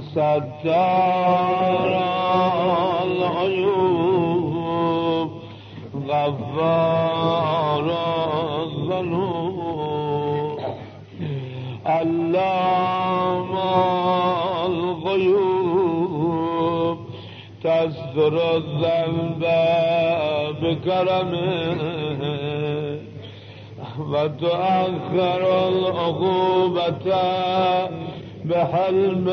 [0.00, 1.92] ستار
[4.22, 5.30] العیوب
[6.08, 7.86] غفار
[8.62, 10.58] الذنوب
[11.86, 13.50] علام
[15.52, 16.98] الغیوب
[17.64, 19.42] تستر الذنب
[20.62, 21.80] بكرمه
[23.98, 27.06] وتؤخر العقوبة
[28.52, 29.32] بحلمك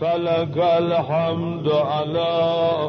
[0.00, 2.88] فلك الحمد على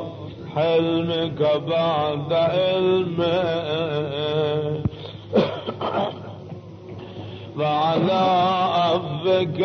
[0.55, 3.69] حلمك بعد علمك.
[7.59, 8.23] وعلى
[8.73, 9.59] عفوك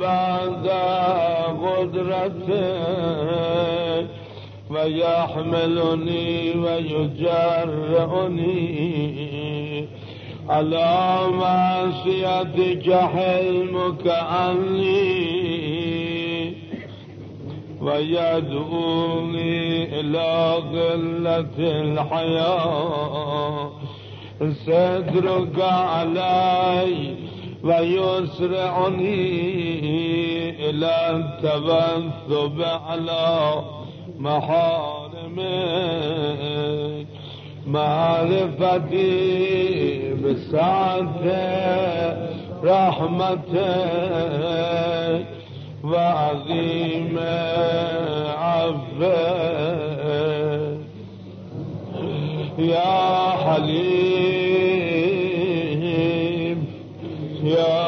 [0.00, 0.66] بعد
[1.62, 2.72] قدرتك.
[4.70, 7.22] ويحملني ويجرئني.
[10.48, 15.42] على معصيتك حلمك عني
[17.80, 19.62] ويدعوني
[20.00, 23.02] إلى قلة الحياة.
[24.52, 27.14] سترك علي
[27.64, 29.14] ويسرعني
[30.70, 33.62] إلى التبثب على
[34.18, 35.22] محارمك.
[37.66, 39.12] معرفتي
[40.14, 41.22] بسعة
[42.64, 43.62] رحمتك
[45.84, 47.18] وعظيم
[48.38, 49.02] عفوك
[52.58, 54.72] يا حليم
[57.44, 57.82] يا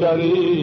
[0.00, 0.61] كريم.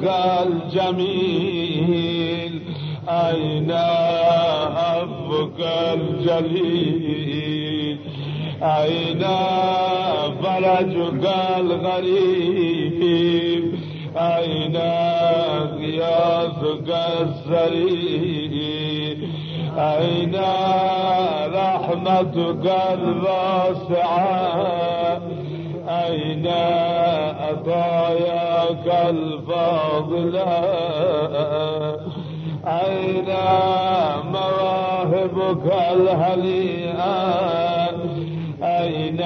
[0.00, 2.52] سترك الجميل
[3.08, 3.70] أين
[4.76, 5.60] أبك
[5.94, 7.98] الجليل؟
[8.62, 9.22] أين
[10.42, 11.24] فرجك
[11.58, 13.64] الغريب؟
[14.16, 14.76] أين
[15.76, 16.88] غياثك
[17.20, 19.16] السرير؟
[19.78, 20.34] أين
[21.54, 24.39] رحمتك الواسعة؟
[32.66, 33.28] أين
[34.32, 37.16] مواهبك الهنيئة؟
[38.62, 39.20] أين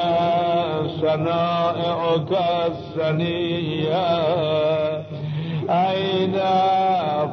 [1.01, 2.33] صنائعك
[2.67, 4.07] السنية؟
[5.71, 6.37] أين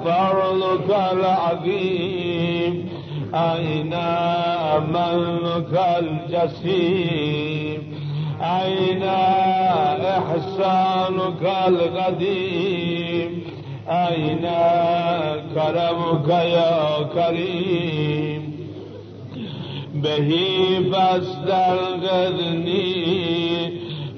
[0.06, 2.74] فضلك العظيم؟
[3.36, 3.94] أين
[4.88, 7.80] منك الجسيم؟
[8.42, 9.04] أين
[10.04, 12.81] إحسانك القديم؟
[14.12, 14.46] أين
[15.56, 18.44] كرمك يا كريم.
[19.94, 20.32] به
[20.94, 22.32] فاستغذني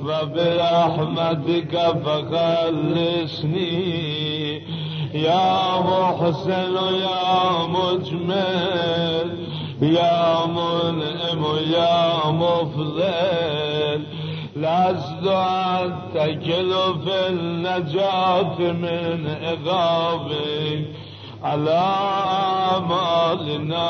[0.01, 1.73] وبرحمتك
[2.05, 3.73] فخلصني.
[5.13, 9.27] يا محسن يا مجمل
[9.81, 11.43] يا منعم
[11.73, 13.62] يا مفضل.
[14.63, 16.71] لست أتكل
[17.05, 20.85] في النجاة من عقابك
[21.43, 21.83] على
[22.71, 23.89] أعمالنا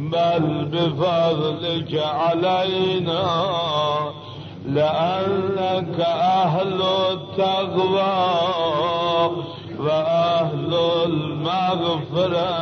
[0.00, 3.24] بل بفضلك علينا.
[4.66, 8.16] لأنك أهل التقوى
[9.78, 10.74] وأهل
[11.04, 12.58] المغفرة.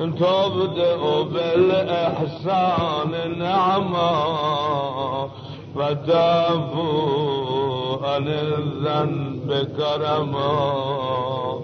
[0.00, 4.10] تبدأ بالإحسان نعمة
[5.76, 7.60] وتعفو
[8.04, 11.60] عن الذنب كرما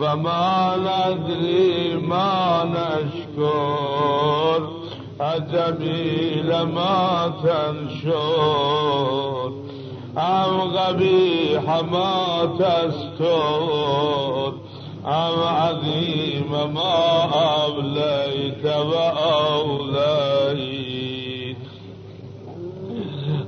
[0.00, 4.60] فما ندري ما نشكر
[5.20, 8.12] أجميل ما تنشر.
[10.18, 14.52] أم قبيح ما تستر.
[15.06, 17.28] أم عظيم ما
[17.66, 19.51] أبليت وأوليت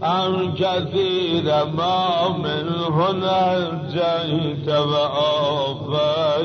[0.05, 6.45] أم كثير ما منه نجيت وأوفيت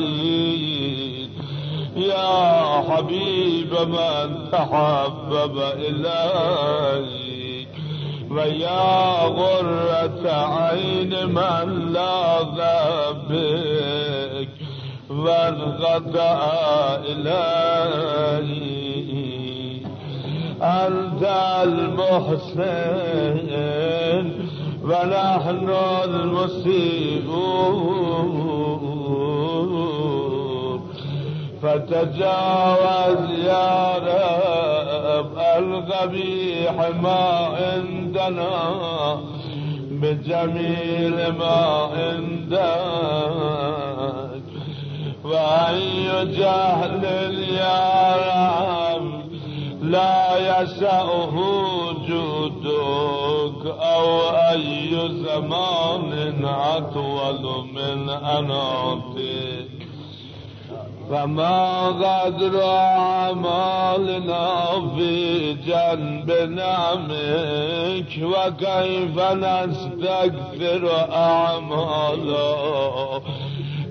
[1.95, 6.99] يا حبيب من تحبب إليك
[8.31, 12.55] و یا غرت عین من لاغ
[13.29, 14.49] بک
[15.09, 16.39] و انقطع
[17.09, 18.78] الی
[21.19, 21.27] انت
[21.63, 23.09] المحسن
[24.83, 25.69] و نحن
[26.03, 27.19] المسيئون.
[31.61, 37.23] فتجاوز يا رب القبيح ما
[37.59, 38.55] عندنا
[39.91, 41.61] بجميل ما
[41.93, 43.29] عندك.
[45.23, 47.03] وأي جهل
[47.49, 48.88] يا رب
[49.89, 51.33] لا يسعه
[52.07, 59.69] جودك أو أي زمان أطول من أناتك
[61.09, 64.45] فما قدر أعمالنا
[64.95, 72.49] في جنب نعمك؟ وكيف نستكثر أعمالا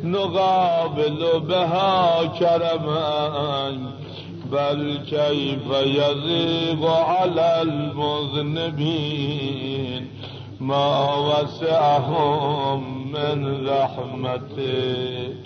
[0.04, 4.07] نقابل بها كرمك
[4.52, 9.28] بل كيف يضيق على المذنبين
[10.60, 12.80] ما وسعهم
[13.12, 15.36] من رحمتك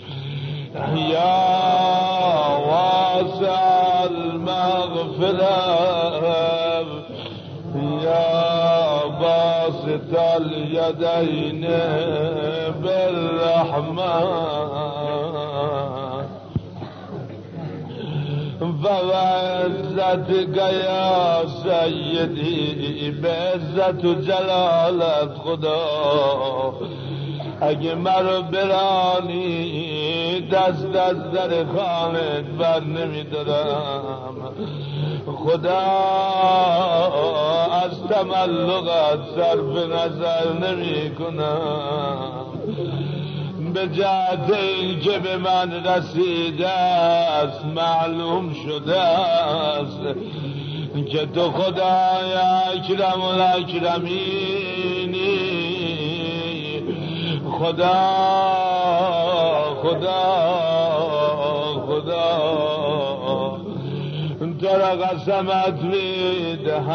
[0.95, 1.47] يا
[2.57, 5.83] واسع المغفرة.
[8.03, 11.63] يا باسط اليدين
[18.83, 19.63] بالرحمة
[19.97, 26.73] فوعزتك يا سيدي بعزت جلالت خدا.
[27.61, 29.61] اگه مرا برانی
[30.51, 34.35] دست از در خانت بر نمیدارم.
[35.25, 35.79] خدا
[37.83, 42.45] از تملقت صرف نظر نمی کنم
[43.73, 44.47] به جهت
[45.03, 50.01] که به من رسیده است معلوم شده است
[51.11, 52.33] که تو خدای
[52.73, 54.53] اکرم الاکرمینی
[57.51, 57.93] خدا
[59.83, 60.23] خدا
[61.87, 62.63] خدا.
[64.63, 66.93] تو را قسمت می‌دهم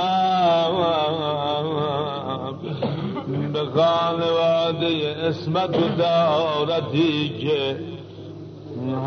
[3.79, 7.77] خانواده اسمت و دارتی که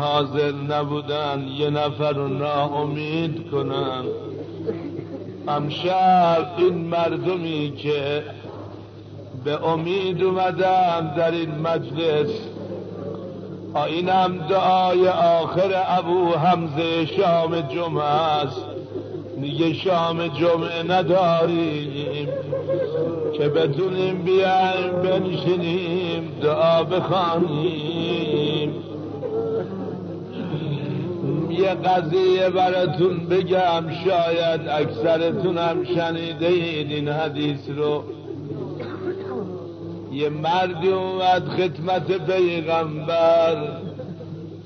[0.00, 4.04] حاضر نبودن یه نفر رو ناامید کنن.
[5.48, 8.22] امشب این مردمی که
[9.44, 12.30] به امید اومدن در این مجلس
[13.86, 18.66] اینم دعای آخر ابو حمزه شام جمعه است.
[19.40, 22.28] دیگه شام جمعه نداریم.
[23.32, 28.74] که بتونیم بیایم بنشینیم دعا بخوانیم.
[31.50, 38.04] یه قضیه براتون بگم شاید اکثرتون هم شنیده این حدیث رو.
[40.12, 43.56] یه مردی اومد خدمت پیغمبر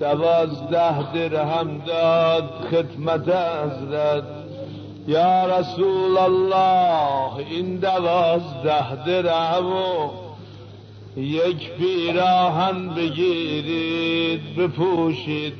[0.01, 4.36] دوازده درهم داد خدمت حضرت.
[5.07, 10.11] یا رسول الله این دوازده درهم و
[11.17, 15.53] یک پیراهن بگیرید بپوشید.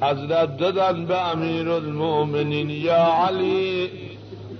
[0.00, 3.90] حضرت دادن به امیر المومنین یا علی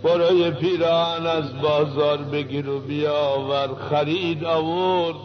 [0.03, 3.69] برو یه پیراهن از بازار بگیر و بیاور.
[3.91, 5.17] خرید آورد.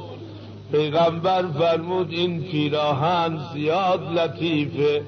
[0.71, 5.01] پیغمبر فرمود این پیراهن زیاد لطیفه.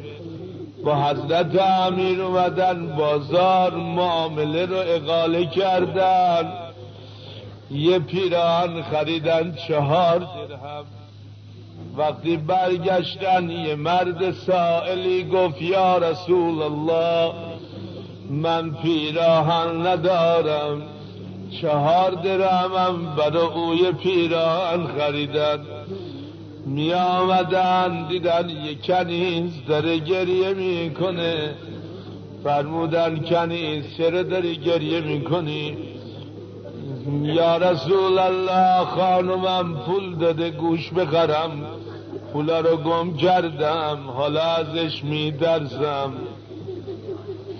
[0.83, 6.53] با حضرت امیر اومدن بازار معامله رو اقاله کردن.
[7.71, 10.85] یه پیراهن خریدن چهار درهم.
[11.97, 17.33] وقتی برگشتن یه مرد سائلی گفت یا رسول الله
[18.29, 20.81] من پیراهن ندارم.
[21.61, 25.59] چهار درهمم برای اوی پیراهن خریدن.
[26.73, 31.55] می آمدن دیدن یه کنیز داره گریه می‌کنه.
[32.43, 35.77] فرمودن کنیز چرا داری گریه می‌کنی؟
[37.23, 41.51] یا رسول الله خانمم پول داده گوش بخرم.
[42.33, 46.13] پولا رو گم کردم حالا ازش میدرزم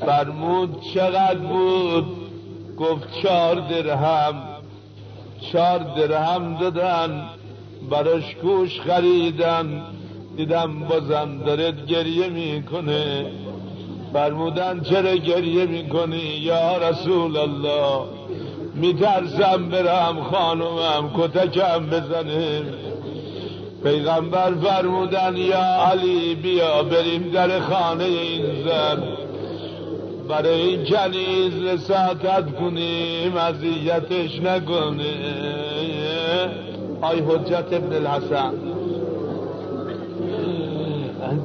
[0.06, 2.06] فرمود چقدر بود؟
[2.80, 4.44] گفت چهار درهم.
[5.52, 7.30] چهار درهم دادن.
[7.94, 9.82] براش گوش خریدن
[10.38, 13.26] دیدم بازم دارد گریه می‌کنه.
[14.14, 18.06] فرمودن چرا گریه می‌کنی یا رسول الله؟
[18.76, 22.62] میترسم برم خانومم کتکم بزنه
[23.84, 29.04] پیغمبر فرمودن یا علی بیا بریم در خانه این زن.
[30.30, 35.04] برای این کنیز رساتت کنیم اذیتش نکنه
[37.04, 38.54] آی حجت ابن الحسن.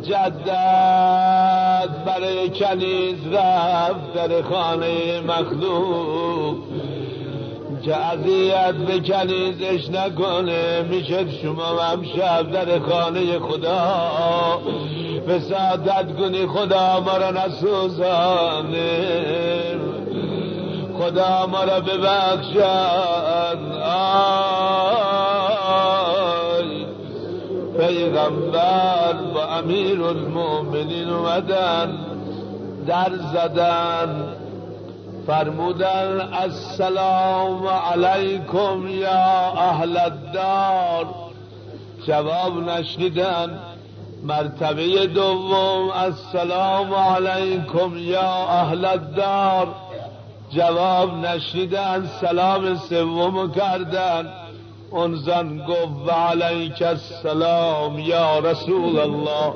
[0.02, 6.56] جدد برای کنیز رفت در خانه مخلوق.
[7.82, 14.60] که اذیت به کنیزش نکنه میشه شما هم شب در خانه خدا.
[15.28, 18.78] وسادت کنی خدا ما را نسوزانه.
[20.98, 24.87] خدا ما را ببخشد آی
[27.88, 31.98] پیغمبر با امیر المؤمنین اومدن
[32.86, 34.34] در زدن
[35.26, 41.06] فرمودن السلام علیکم یا اهل الدار.
[42.06, 43.58] جواب نشنیدن
[44.22, 49.68] مرتبه دوم السلام علیکم یا اهل الدار.
[50.50, 54.32] جواب نشنیدن سلام سوم کردن.
[54.90, 59.52] اون زن گفت و علیک السلام یا رسول الله.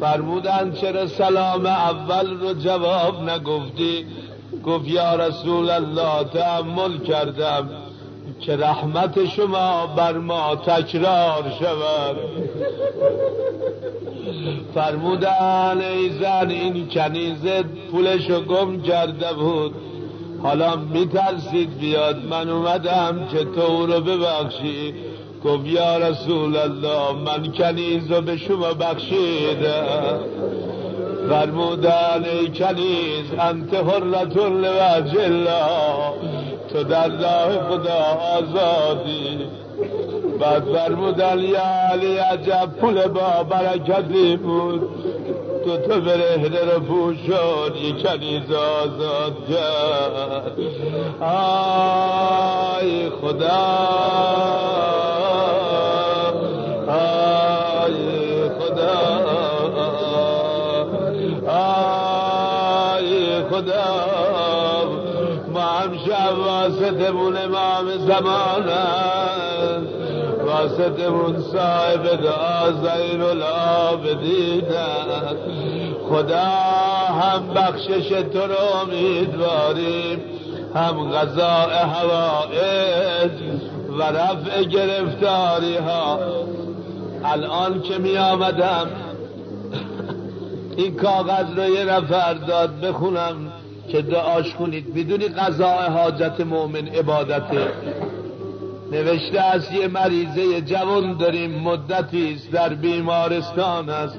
[0.00, 4.06] فرمودن چرا سلام اول رو جواب نگفتی؟
[4.66, 7.68] گفت یا رسول الله تعمل کردم
[8.40, 12.16] که رحمت شما بر ما تکرار شود.
[14.74, 19.74] فرمودن ای زن این کنیزه پولشو گم کرده بود.
[20.42, 24.94] حالا میترسید بیاد من اومدم که تو رو ببخشی؟
[25.44, 30.20] گفت یا رسول الله من کنیز رو به شما بخشیدم
[31.28, 36.12] فرمودن ای کنیز انت حرت لوجه الله.
[36.72, 38.04] تو در راه خدا
[38.38, 39.38] آزادی.
[40.40, 41.60] بعد فرمودن یا
[41.92, 44.88] علی عجب پول با برکتی بود
[45.66, 50.52] تو تو برهنه رو پوشون یک کنیز آزاد کرد.
[51.20, 53.66] آی خدا
[56.88, 58.98] آی خدا
[61.48, 63.84] آی خدا.
[65.52, 68.70] ما هم شب واسطمون امام زمان
[70.56, 74.62] واسطمون صاحب دعا زین العابدین
[76.08, 76.40] خدا
[77.20, 80.20] هم بخشش تو رو امیدواریم
[80.74, 83.32] هم غذاء هوایج
[83.98, 86.18] و رفع گرفتاری ها.
[87.24, 88.86] الان که می آمدم
[90.76, 93.52] این کاغذ رو یه نفر داد بخونم
[93.88, 94.94] که دعاش کنید.
[94.94, 97.68] می‌دونی قضاء حاجت مؤمن عبادته.
[98.92, 104.18] نوشته است یه مریضه جوان داریم مدتی است در بیمارستان است.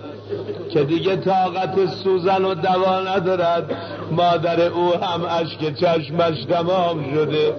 [0.70, 3.72] که دیگه طاقت سوزن و دوا ندارد.
[4.12, 7.56] مادر او هم اشک چشمش تمام شده.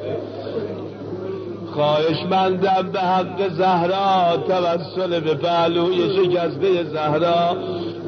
[1.74, 7.56] خواهش مندم به حق زهرا توسل به پهلوی شکسته زهرا.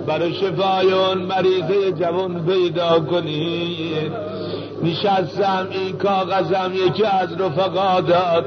[0.07, 4.13] برای شفای اون مریضه جوان پیدا کنید.
[4.83, 8.47] نشستم این کاغذم یکی از رفقا داد.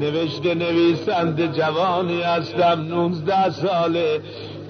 [0.00, 4.20] نوشته نویسنده جوانی هستم نونزده ساله.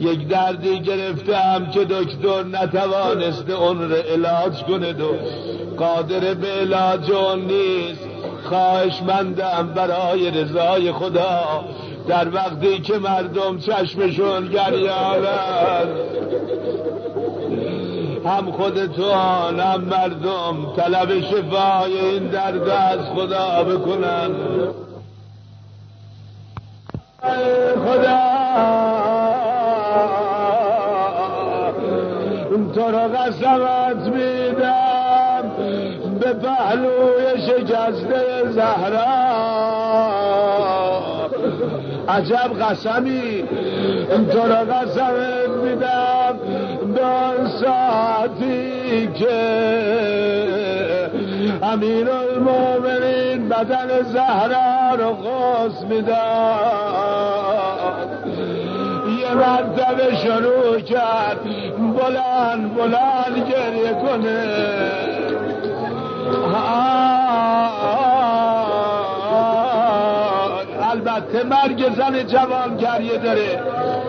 [0.01, 5.13] یک دردی گرفتم که دکتر نتوانسته اون رو علاج کنه و
[5.79, 8.09] قادر به علاج اون نیست.
[8.49, 11.65] خواهش مندم برای رضای خدا
[12.09, 15.89] در وقتی که مردم چشمشون گریانند.
[18.27, 24.31] هم خودتون هم مردم طلب شفای این درد از خدا بکنن
[27.87, 28.27] خدا.
[32.75, 35.43] تو رو قسمت میدم
[36.21, 39.17] به پهلوی شکسته زهرا.
[42.09, 43.45] عجب قسمی.
[44.33, 46.39] تو رو قسمت میدم
[46.95, 49.37] به ساعتی که
[51.63, 56.17] امیر المومنین بدن زهرا رو خواست می‌داد.
[59.21, 61.41] یه مرتبه شروع کرد
[61.79, 64.47] بلند بلند گریه کنه.
[70.91, 73.63] البته مرگ زن جوان گریه داره.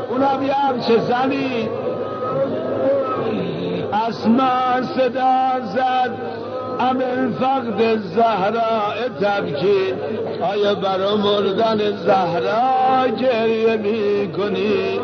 [0.10, 1.70] اونم یه همچه زنی.
[4.08, 6.37] از من صدا زد.
[6.80, 9.94] ام فقد زهرا تبکی
[10.42, 15.00] آیا برا مردن زهرا گریه می کنی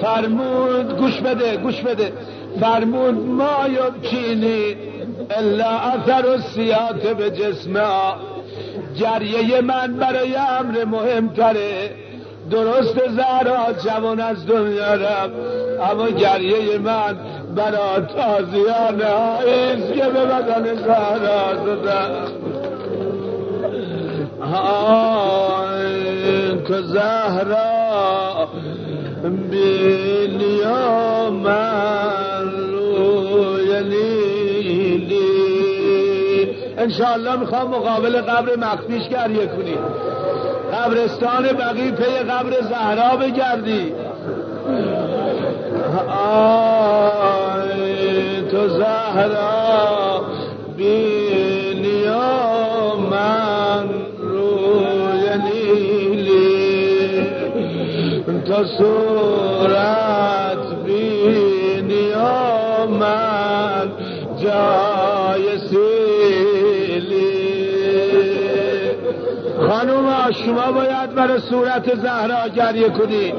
[0.00, 2.12] فرمود گوش بده گوش بده.
[2.60, 4.76] فرمود ما یبکینی
[5.30, 7.80] الا اثر و سیات به جسمه
[8.94, 11.90] جریه من برای امر مهمتره.
[12.50, 15.34] درست زهرا جوان از دنیا رفت
[15.90, 17.16] اما گریه من
[17.56, 19.02] برا تازیان
[19.46, 22.10] ایست که به بدن زهرا دادن
[26.68, 28.48] که زهرا
[29.50, 30.60] بینی
[31.44, 33.82] من روی
[36.80, 39.74] انشاءالله می‌خوام مقابل قبر مخفیش گریه کنی
[40.72, 43.92] قبرستان بقی پی قبر زهرا بگردی.
[46.98, 47.70] آی
[48.50, 50.24] تو زهرا
[50.76, 52.04] بینی
[53.10, 53.88] من
[54.20, 57.26] روی نیلی.
[58.46, 58.64] تو
[69.70, 73.34] خانوم شما باید برای صورت زهرا گریه کنید.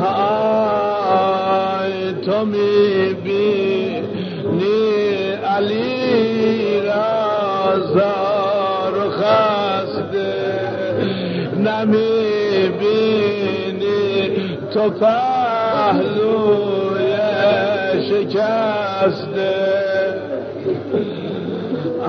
[0.00, 1.32] های
[2.24, 4.02] تو می‌بینی
[5.56, 10.34] علی را زار خسته.
[11.56, 11.96] نمی‌بینی
[14.74, 16.32] تو پهلوی
[18.08, 19.52] شکسته.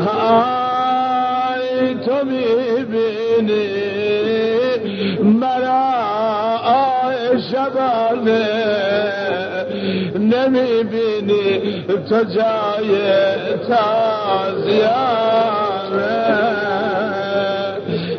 [0.07, 0.62] های
[2.05, 3.93] تو می‌بینی
[7.51, 8.45] شبانه
[10.15, 12.91] نمی‌بینی تو جای
[13.67, 15.03] تازیانه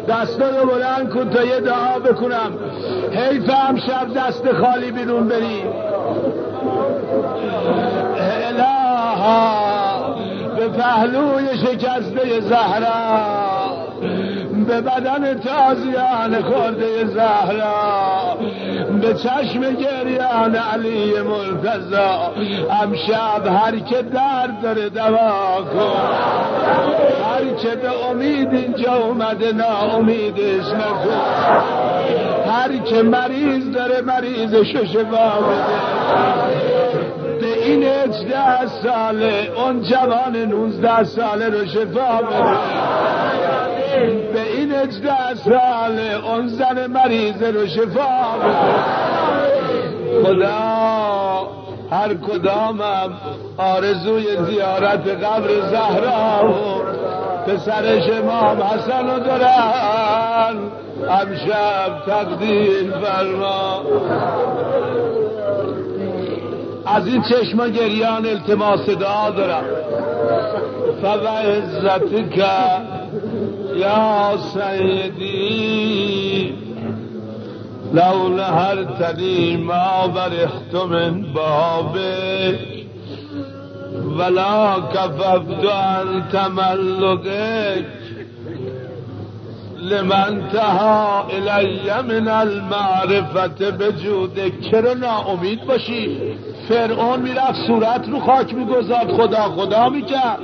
[0.09, 2.53] دستا رو بلند کن تا یه دعا بکنم
[3.13, 5.63] حیف هم شب دست خالی بیرون بری
[8.19, 10.17] الها
[10.57, 13.44] به پهلوی شکسته زهرا
[14.67, 18.39] به بدن تازیان خورده زهرا
[19.01, 22.33] به چشم گریان علی مرتزا
[22.83, 26.03] امشب هر که درد داره دوا کن.
[27.25, 31.21] هر که به امید اینجا اومده امیدش نکن.
[32.51, 35.95] هر که مریض داره مریضشو شفا بده.
[37.41, 43.24] به این هجده ساله اون جوان نوزده ساله رو شفا بده.
[44.85, 48.25] اجده سال اون زن مریض رو شفا
[50.25, 51.49] خدا
[51.91, 53.13] هر کدامم
[53.59, 56.83] آرزوی زیارت قبر زهرا و
[57.47, 60.57] پسرش امام حسن رو دارن.
[61.09, 63.83] امشب تقدیر فرما.
[66.87, 69.65] از این چشم گریان التماس دعا دارم.
[71.03, 72.45] فوعزتک
[73.77, 75.65] یا سیدی
[77.95, 82.59] لو نهرتنی ما برخت من بابک
[84.19, 87.85] ولا کففت عن تملکک
[89.83, 96.19] لمن تها الی من المعرفت بجودک چرا ناامید باشی؟
[96.69, 100.39] فرعون می‌رفت صورت رو خاک میگذاد خدا خدا می‌کرد.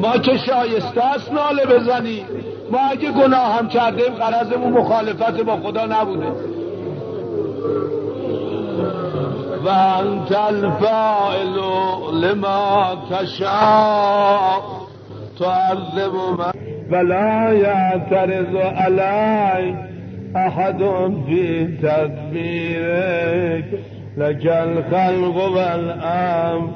[0.00, 2.24] ما که شایسته است ناله بزنی.
[2.70, 6.26] ما اگه گناه هم کردیم قرضمون مخالفت با خدا نبوده.
[9.64, 11.58] و انت الفائل
[12.12, 14.60] لما تشاء.
[15.38, 16.52] تعذب من
[16.90, 19.76] ولا يعترض عليك
[20.36, 20.78] احد
[21.26, 23.64] في تدبيرك
[24.16, 26.70] لك الخلق والامر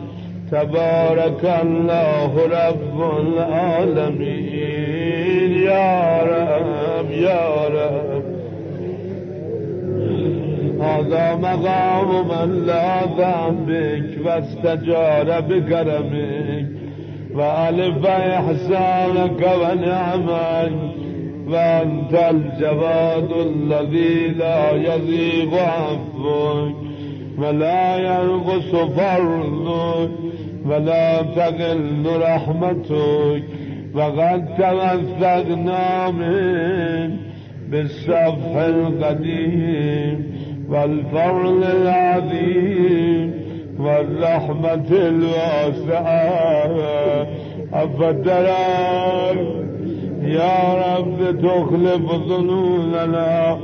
[0.50, 4.72] تبارك الله رب العالمين
[5.62, 8.24] يا رب يا رب
[10.83, 13.04] هذا مقام من لا
[13.50, 16.66] بك واستجار بكرمك
[17.35, 20.72] وألف إحسانك ونعمك
[21.48, 26.93] وأنت الجواد الذي لا يذيغ عفوك
[27.38, 30.10] ولا ينقص فرضك
[30.66, 33.42] ولا تقل رحمتك
[33.94, 37.16] وقد توثقنا من
[37.70, 40.34] بالصفح القديم
[40.68, 43.44] والفضل العظيم
[43.78, 46.24] والرحمة الواسعة.
[47.72, 49.38] أفدرك
[50.22, 53.58] يا رب تخلف ظنوننا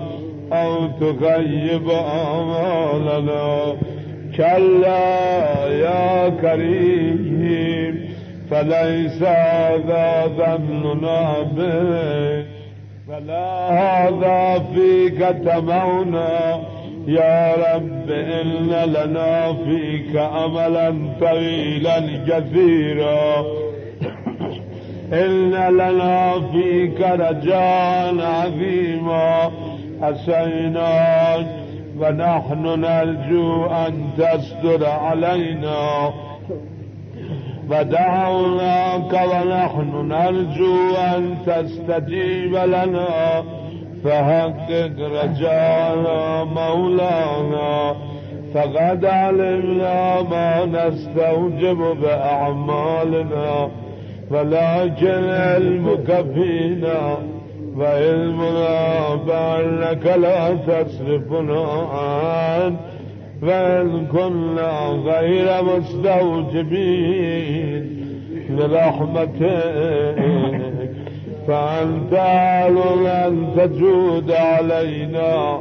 [0.52, 3.74] أو تغيب آمالنا.
[4.36, 8.10] كلا يا كريم
[8.50, 12.44] فليس هذا ظننا به.
[13.08, 16.60] فلا هذا فيك تمونا.
[17.06, 23.44] يا رب إن لنا فيك أملا طويلا كثيرا
[25.12, 29.50] إن لنا فيك رجاء عظيما.
[30.02, 31.46] أسيناك
[31.98, 36.10] ونحن نرجو أن تستر علينا.
[37.70, 43.44] ودعوناك ونحن نرجو أن تستجيب لنا.
[44.04, 47.94] فحقق رجانا مولانا.
[48.54, 53.68] فقد علمنا ما نستوجب بأعمالنا.
[54.30, 57.16] ولكن علمك فينا
[57.80, 61.62] وعلمنا بأنك لا تصرفنا
[61.92, 62.76] عنه.
[63.42, 64.72] وإن كنا
[65.04, 67.00] غير مستوجبين
[68.50, 69.40] لرحمتك.
[71.48, 75.60] فأنت أهل أن تجود علينا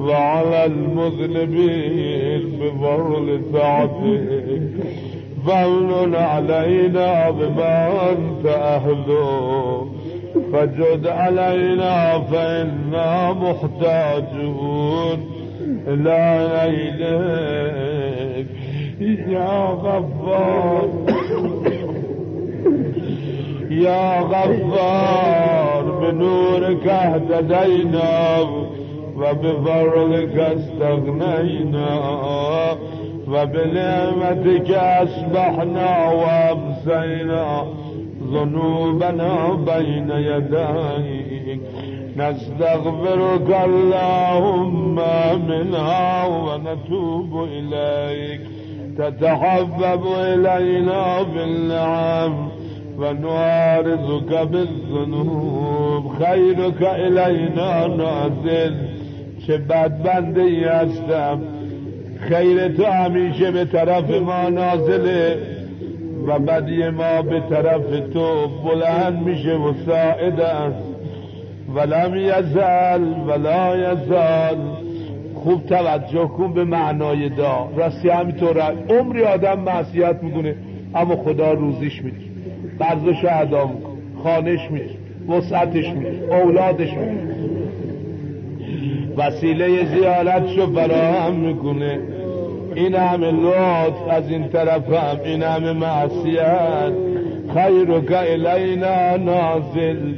[0.00, 4.70] وعلى المذنبين بفضل طاعتك.
[5.46, 9.86] فمن علينا بما أنت أهله
[10.52, 15.18] فجد علينا فإنا محتاجون.
[15.88, 16.20] إلى
[16.64, 18.46] إليك.
[19.28, 20.88] يا غفار.
[23.70, 25.84] يا غفار.
[26.10, 28.38] بنورك اهتدينا
[29.16, 31.88] وبفضلك استغنينا
[33.28, 37.66] وبنعمتك أصبحنا وأمسينا
[38.32, 41.60] ذنوبنا بين يديك.
[42.16, 44.94] نستغفرك اللهم
[45.48, 48.40] منها ونتوب إليك.
[48.98, 52.48] تتحبب إلينا بالنعم
[52.98, 56.08] ونعارضك بالذنوب.
[56.18, 58.74] خيرك إلينا نازل.
[59.46, 61.40] چه بدبندی هستم.
[62.28, 65.57] خیر تو همیشه به طرف ما نازله.
[66.28, 70.84] و بدی ما به طرف تو بلند میشه و ساعد است.
[71.74, 74.56] ولم یزل ولا یزال.
[75.34, 77.68] خوب توجه کن به معنای دا.
[77.76, 80.54] راستی همینطور عمری آدم معصیت می‌کنه
[80.94, 82.18] اما خدا روزیش میده.
[82.78, 83.98] برزش ادا می‌کنه.
[84.22, 84.90] خانش میده.
[85.28, 86.36] وسعتش میده.
[86.36, 87.28] اولادش میده.
[89.16, 91.98] وسیله زیارتشو فراهم می‌کنه.
[92.74, 96.92] این همه لطف از این طرف هم این همه معصیت.
[97.54, 100.14] خیرک الینا نازل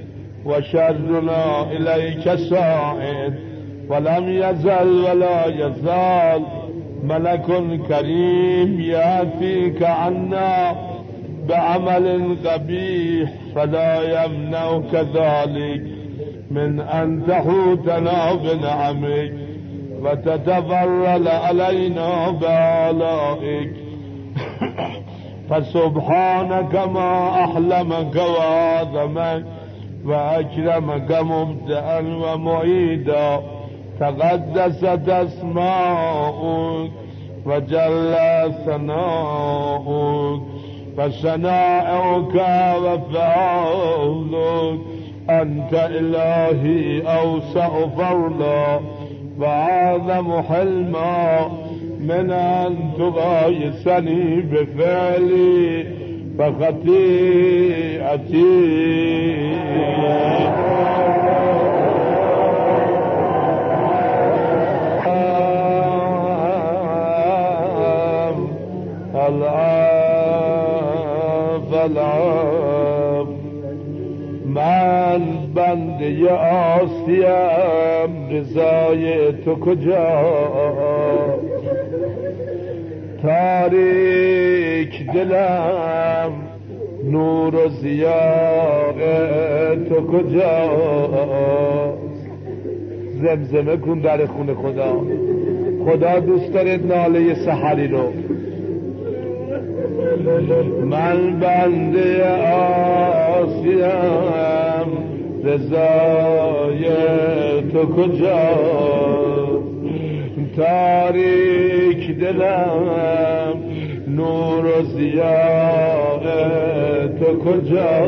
[0.46, 3.38] و شرنا الیک ساعد.
[3.88, 6.44] ولم یزل ولا یزال.
[7.02, 10.74] ملک کریم یاتیک عنا.
[11.48, 15.82] بعمل قبیح فلا یمنعك ذلك
[16.50, 19.32] من ان تحوتنا بنعمك
[20.02, 23.72] وتتفرل علينا بآلائك.
[25.50, 29.44] فسبحانك ما أحلمك وآذمك
[30.04, 33.40] وأكرمك مبدأ ومعيدا.
[34.00, 36.90] تقدست أسماؤك
[37.46, 38.16] وجل
[38.66, 40.40] ثناؤك
[40.96, 42.34] فسناؤك
[42.84, 44.78] وفعولك
[45.30, 48.80] أنت إلهي أوسع فرلا
[49.40, 51.48] وأعظم حلما
[52.00, 55.84] من أن تغايسني بفعلي
[56.38, 58.10] فخطيئتي.
[69.28, 70.10] العام
[71.72, 73.28] العام
[74.46, 80.24] من بنده آسیم رضای تو کجا؟
[83.22, 86.32] تاریک دلم
[87.04, 87.68] نور و
[89.88, 90.70] تو کجا؟
[93.22, 95.00] زمزمه کن در خونه خدا.
[95.86, 98.12] خدا دوست داره ناله سحری رو.
[100.84, 102.24] من بنده
[103.34, 103.80] آسیم
[105.44, 106.84] رضای
[107.72, 108.56] تو کجا
[110.56, 113.54] تاریک دلم
[114.08, 116.24] نور و زیاد
[117.18, 118.00] تو کجا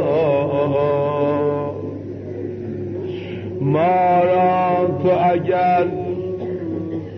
[3.61, 5.87] ما را تو اگر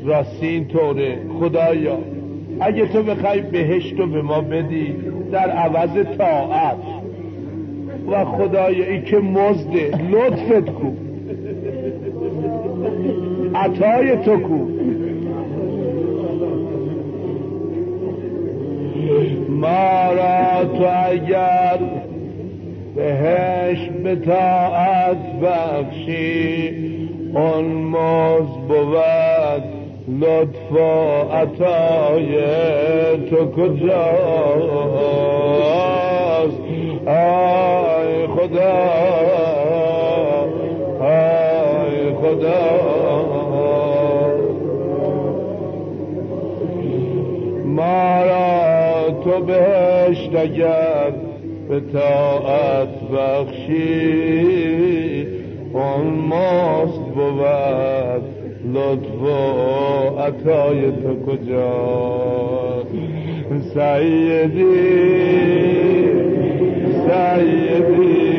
[0.05, 1.99] راستین طوره خدایا
[2.61, 4.95] اگه تو بخوای بهشت رو به ما بدی
[5.33, 6.77] در عوض طاعت.
[8.11, 10.93] و خدایا ای که مزده لطفت کو.
[13.55, 14.59] عطای تو کو.
[19.49, 21.79] ما را تو اگر
[22.97, 26.71] بهش به طاعت بخشی
[27.35, 29.65] اون موز بود
[30.21, 30.79] لطف و
[31.33, 32.35] عطای
[33.31, 33.95] تو کجاست؟
[37.07, 37.94] آی
[38.37, 38.75] خدا.
[41.01, 42.65] آی خدا.
[47.65, 51.13] ما را تو بهشت اگر
[51.69, 54.35] به طاعت بخشی
[55.73, 58.25] اون ماست بود
[58.75, 59.27] لطف و
[60.21, 62.85] عطای تو کجا؟
[63.75, 64.65] سیدی.
[67.25, 68.35] سیدی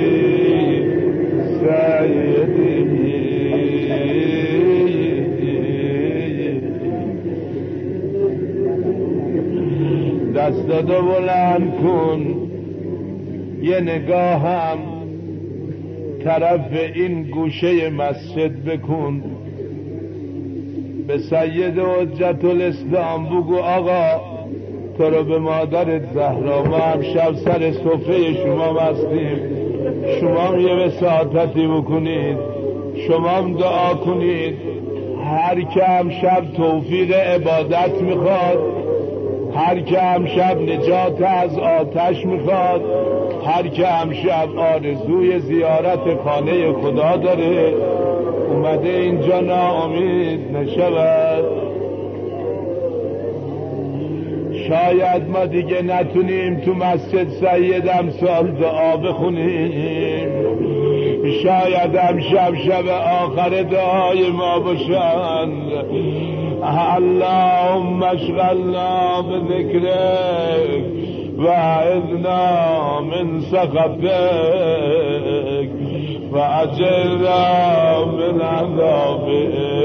[1.59, 2.45] سیدی.
[10.35, 12.21] دست دو بلند کن.
[13.61, 14.77] یه نگاهم
[16.23, 19.23] طرف این گوشه مسجد بکن.
[21.07, 24.34] به سید حجت الاسلام بگو آقا.
[24.97, 29.39] تو رو به مادر زهرا ما هم شب سر صفحه شما هستیم
[30.19, 32.37] شما یه وساطتی بکنید.
[33.07, 34.57] شما هم دعا کنید.
[35.25, 38.59] هر که هم شب توفیق عبادت می‌خواد
[39.55, 42.81] هر که هم شب نجات از آتش می‌خواد
[43.45, 47.73] هر که هم شب آرزوی زیارت خانه خدا داره.
[48.49, 51.34] اومده اینجا ناامید نشود.
[54.67, 60.29] شاید ما دیگه نتونیم تو مسجد سید امسال دعا بخونیم.
[61.43, 62.87] شاید هم شب شب
[63.23, 65.71] آخر دعای ما باشند
[66.97, 70.85] اللهم اشغلنا بذكرك
[71.37, 74.09] وعذنا من سخطك
[76.33, 79.75] فأجرنا من عذابك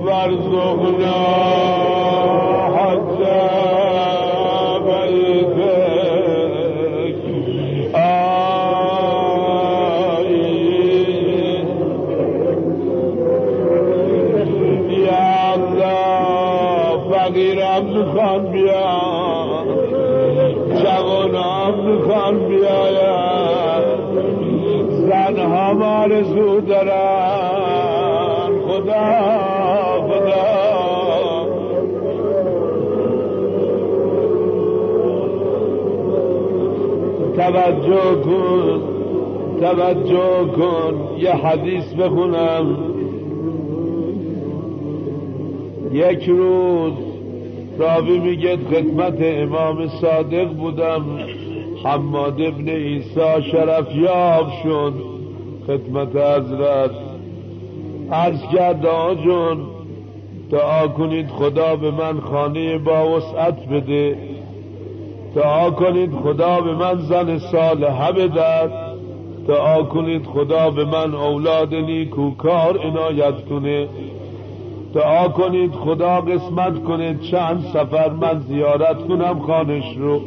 [0.00, 1.14] وارزقنا
[2.76, 3.83] حتى
[26.04, 29.02] آرزو دارن خدا
[30.08, 30.44] خدا.
[37.36, 38.82] توجه کن
[39.60, 40.94] توجه کن.
[41.18, 42.76] یه حدیث بخونم.
[45.92, 46.92] یک روز
[47.78, 51.04] راوی میگه خدمت امام صادق بودم.
[51.84, 55.13] حماد ابن عیسی شرفیاب شد.
[55.66, 56.90] خدمت حضرت.
[58.12, 58.86] عرض کرد
[59.24, 59.58] جون
[60.50, 64.18] دعا کنید خدا به من خانه با وسعت بده.
[65.34, 68.70] دعا کنید خدا به من زن صالحه بدد
[69.48, 73.88] دعا کنید خدا به من اولاد نیکوکار عنایت کنه.
[74.94, 80.20] دعا کنید خدا قسمت کنید چند سفر من زیارت کنم خانش رو.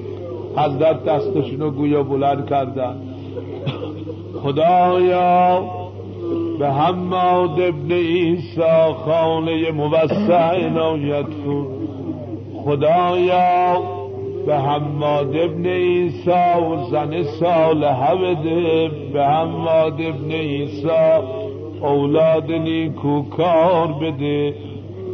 [0.57, 2.95] حضرت دستشون رو گویا بلند کردن.
[4.43, 5.61] خدایا
[6.59, 11.67] به حماد ابن عیسی خانه موسع عنایت کن
[12.65, 13.81] خدایا
[14.47, 16.29] به حماد ابن عیسی
[16.61, 18.91] و زن صالحه بده.
[19.13, 20.87] به حماد ابن عیسی
[21.81, 24.53] اولاد نیکوکار بده.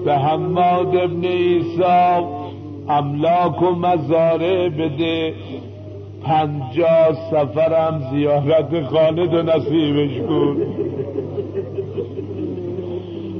[0.05, 2.23] به حماد ابن عیسی
[2.89, 5.33] املاک و مزاره بده.
[6.23, 10.57] پنجاه سفرم زیارت خانه دو نصیبش کن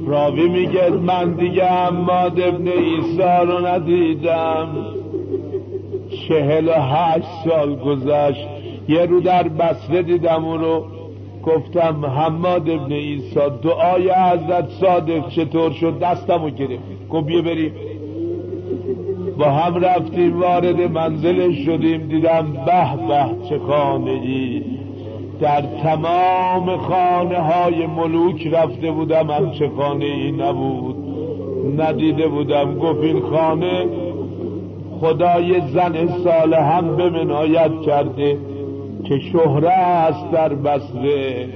[0.06, 4.68] راوی میگه من دیگه حماد ابن عیسی رو ندیدم.
[6.28, 8.48] چهل و هشت سال گذشت.
[8.88, 10.84] یه رو در بسره دیدم اون رو.
[11.42, 16.82] گفتم حماد ابن ایسا دعای حضرت صادق چطور شد؟ دستم رو گرفت.
[17.10, 17.72] گفت بیا بریم
[19.38, 24.62] با هم رفتیم وارد منزلش شدیم دیدم به به چه خانه ای
[25.40, 30.96] در تمام خانه های ملوک رفته بودم هم چه خانه ای نبود.
[31.78, 33.86] ندیده بودم گفت این خانه
[35.00, 38.38] خدای زن سال هم به منایت کرده
[39.04, 41.48] که شهره است در بسره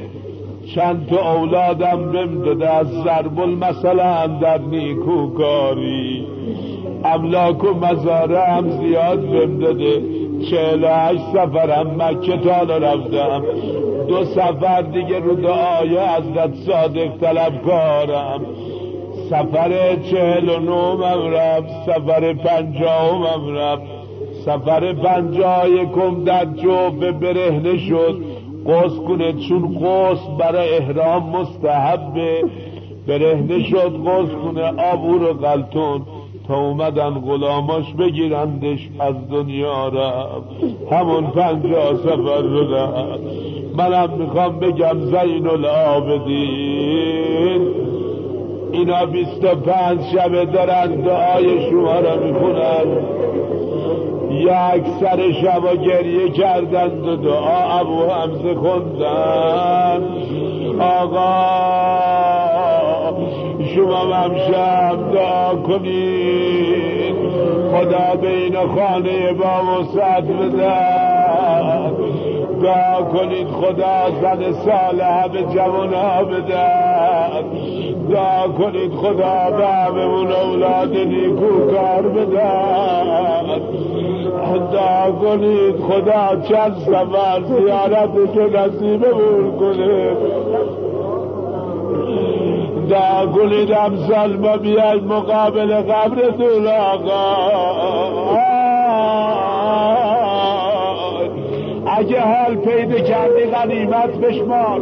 [0.75, 6.27] چند تا اولادم بم داده از ضرب مثلا در نیکوکاری.
[7.05, 10.03] املاک و مزاره هم زیاد بم داده.
[10.51, 13.43] چهل هشت سفرم مکه تالا رفتم.
[14.09, 18.41] دو سفر دیگه رو دعای حضرت صادق طلبکارم
[19.31, 23.83] سفر چهل و نومم رفت سفر پنجاهمم رفت.
[24.45, 26.45] سفر پنجاه کم در
[27.01, 28.38] به برهنه شد.
[28.69, 32.45] قص کنه چون قص برای احرام مستحبه
[33.07, 36.03] برهنه شد قص کنه آبور و غلطون
[36.49, 40.47] تا اومدن غلاماش بگیرندش از دنیا رفت
[40.91, 43.21] همون پنجاه سفر رو رفت
[43.77, 46.89] منم می‌خوام بگم زین العابدین.
[48.73, 52.87] اینا بیست و پنج شبه دارن دعای شما را می‌خونن.
[54.31, 60.03] یک سر شب گریه کردند و دعا ابو همزه خوندن.
[60.81, 61.29] آقا
[63.75, 67.15] شما ممشب دعا کنید.
[67.73, 71.93] خدا بین خانه با وسط بدن
[72.63, 77.45] دعا کنید خدا زن صالحه به جوانها بدن
[78.11, 83.61] دعا کنید خدا به همه اولاد نیکو کار بدن
[84.47, 90.17] دعا کنید خدا چند سفر زیارت که نصیبمون کنه.
[92.91, 97.39] دعا کنید امسال ما بیاید مقابل قبرتون آقا.
[101.87, 104.81] اگه حال پیدا کردی غنیمت بشمار.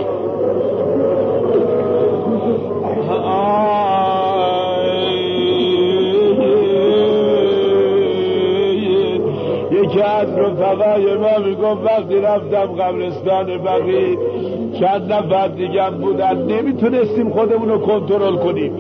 [2.97, 3.96] یکی
[10.37, 14.19] رفقای ما می‌گفت وقتی رفتم قبرستان بقی
[14.81, 16.43] چند نفر دیگه بودن.
[16.43, 18.73] نمی‌تونستیم خودمون رو کنترل کنیم.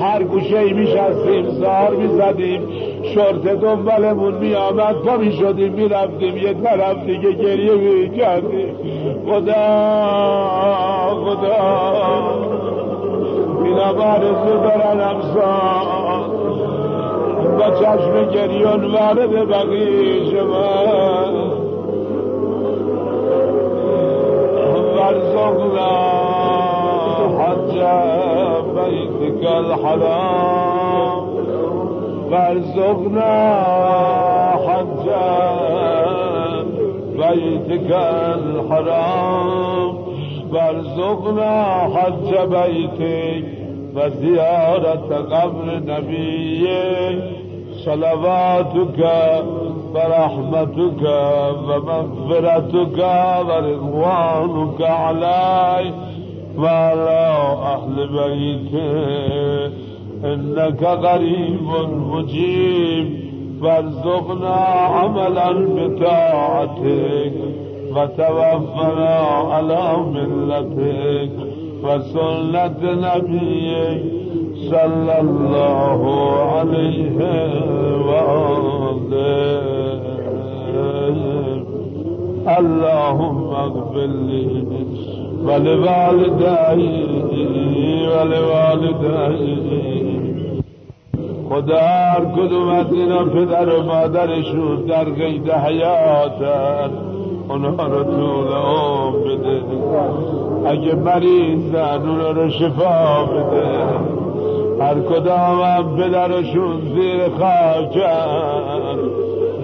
[0.00, 2.60] هر گوشه ای میشستیم زار می‌زدیم
[3.14, 4.96] شرط دنبالمون میآمد.
[4.96, 8.74] پا می‌شدیم می‌رفتیم یه طرف دیگه گریه می‌کردیم.
[9.26, 9.52] خدا
[11.24, 11.56] خدا
[13.64, 15.99] اینا بارزو دارن امسان
[17.60, 20.70] با چشم گریون وارد بقی شما
[24.96, 25.92] وارزقنا
[27.38, 27.76] حج
[28.76, 31.22] بيتك الحرام.
[32.30, 33.34] وارزقنا
[34.66, 35.06] حج
[37.18, 37.90] بيتك
[38.34, 39.94] الحرام.
[40.52, 41.54] وارزقنا
[41.94, 43.44] حج بيتك
[43.96, 47.39] وزيارة قبر نبيك
[47.84, 49.10] صلواتك
[49.94, 51.02] فرحمتك
[51.68, 52.98] ومغفرتك
[53.48, 55.92] ورضوانك علي
[56.58, 59.66] وعلى أهل بيته
[60.24, 61.68] إنك قريب
[62.12, 63.30] مجيب.
[63.62, 67.32] وارزقنا عملا بطاعتك.
[67.96, 69.16] وتوفنا
[69.50, 71.30] على ملتك.
[71.84, 74.19] وسنة نبيك.
[74.70, 76.00] صلى الله
[76.56, 77.18] عليه
[78.06, 78.70] وآله
[82.58, 84.46] اللهم اغفر لي
[85.44, 86.96] ولوالدي
[88.12, 89.40] ولوالدي
[91.50, 96.90] خدا هر کدوم از اینا پدر و مادرشون در قید حیاتن
[97.48, 99.62] اونها رو طول عمر بده
[100.66, 104.19] اگه مریضن اونها رو شفا بده
[104.80, 108.98] هر کدام هم پدرشون زیر خاکن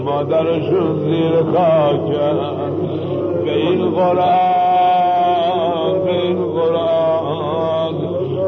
[0.04, 2.38] مادرشون زیر خاکن.
[3.44, 5.14] به این قرآن
[6.04, 7.94] به این قرآن.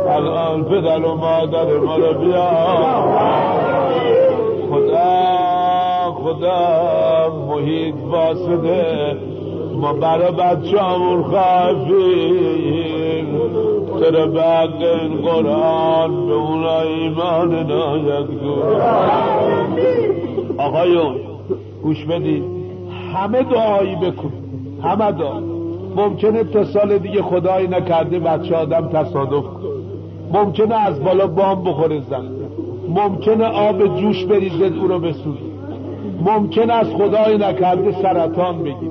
[0.08, 2.50] الان پدر و مادر ما رو بیا
[4.70, 9.16] خدا خدا محیط واسده
[9.74, 12.48] ما برای بچه همون خواهیم.
[14.00, 14.82] تر بعد
[15.22, 18.54] قرآن به اونا ایمان ناید گو
[20.58, 21.16] آقایون
[21.82, 22.44] گوش بدید.
[23.14, 24.32] همه دعایی بکن.
[24.82, 25.40] همه دعا.
[25.96, 29.68] ممکنه تا سال دیگه خدایی نکرده بچه آدم تصادف کن
[30.32, 32.28] ممکنه از بالا بام بخوره زن
[32.88, 35.48] ممکنه آب جوش بریزد او رو بسوزه.
[36.24, 38.90] ممکنه از خدایی نکرده سرطان بگیر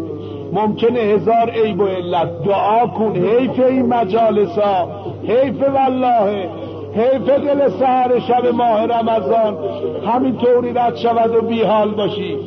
[0.53, 2.43] ممکنه هزار عیب و علت.
[2.43, 3.15] دعا کن.
[3.15, 4.87] حیف این مجالسا.
[5.27, 6.49] حیف والله.
[6.95, 9.57] حیف دل سهر شب ماه رمضان.
[10.05, 12.37] همینطوری رد شود و بیحال باشی.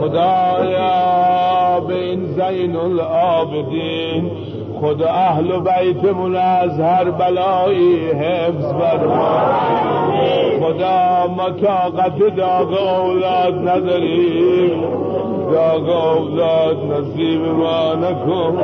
[0.00, 4.30] خدایا به این زین العابدین.
[4.82, 9.40] خدا اهل و بیتمون از هر بلایی حفظ برما
[10.60, 14.82] خدا ما طاقت داغ اولاد نداریم.
[15.52, 18.58] داغ اولاد نصیب ما نکن.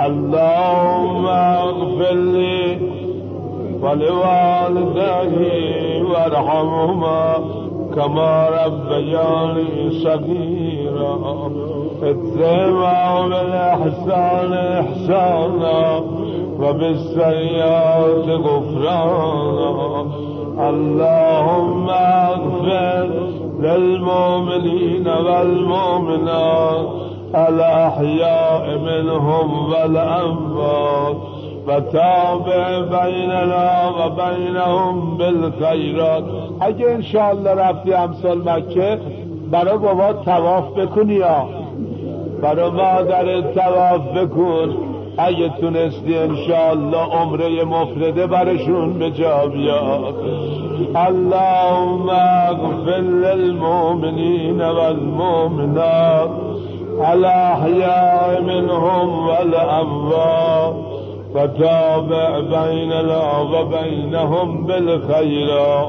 [0.00, 2.78] اللهم اغفر لي
[3.82, 5.30] ولوالديه
[6.02, 7.34] وارحمهما
[7.94, 11.50] كما ربياني صغيرا
[12.02, 16.00] اتبعوا بالاحسان احسانا
[16.60, 20.06] وبالسيئات غفرانا.
[20.60, 23.08] اللهم اغفر
[23.60, 26.86] للمؤمنين والمؤمنات
[27.34, 31.16] الأحياء منهم والأموات
[31.66, 36.24] وتابع بیننا و بینهم بالخیرات
[36.60, 38.98] اگه انشاءالله رفتی امسال مکه
[39.50, 41.59] برای بابا تواف بکنی یا.
[42.42, 44.76] برای مادر تواف بکن.
[45.18, 50.14] اگه تونستی انشاءالله عمره مفرده برشون به جا بیاد
[50.96, 56.30] اللهم اغفر للمؤمنین والمؤمنات.
[57.00, 60.74] الاحیاء منهم والاموات
[61.34, 65.88] فتابع بيننا وبينهم بالخيرات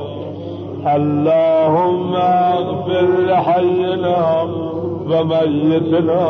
[0.88, 4.46] اللهم اغفر لحينا
[5.14, 6.26] وميتنا